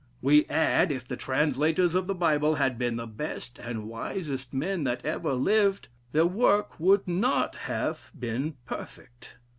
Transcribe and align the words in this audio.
We 0.19 0.45
add, 0.47 0.91
if 0.91 1.07
the 1.07 1.15
translators 1.15 1.93
of 1.93 2.07
the 2.07 2.15
Bible 2.15 2.55
had 2.55 2.79
been 2.79 2.95
the 2.95 3.05
best 3.05 3.59
and 3.59 3.87
wisest 3.87 4.51
men 4.51 4.83
that 4.83 5.05
ever 5.05 5.33
lived, 5.35 5.89
their 6.11 6.25
work 6.25 6.79
would 6.79 7.07
not 7.07 7.53
have 7.69 8.09
been 8.17 8.55
perfect. 8.65 9.37